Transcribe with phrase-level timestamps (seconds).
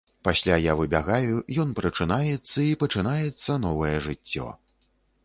[0.27, 4.47] Пасля я выбягаю, ён прачынаецца, і пачынаецца новае жыццё.